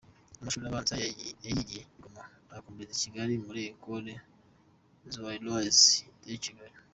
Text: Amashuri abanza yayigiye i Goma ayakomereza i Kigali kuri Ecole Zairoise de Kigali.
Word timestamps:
Amashuri 0.39 0.65
abanza 0.65 0.93
yayigiye 1.43 1.81
i 1.85 1.99
Goma 2.01 2.23
ayakomereza 2.49 2.93
i 2.95 3.01
Kigali 3.03 3.33
kuri 3.45 3.61
Ecole 3.71 4.13
Zairoise 5.13 5.91
de 6.25 6.35
Kigali. 6.45 6.75